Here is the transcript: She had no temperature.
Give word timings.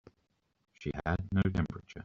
She 0.79 0.89
had 1.05 1.17
no 1.31 1.43
temperature. 1.43 1.99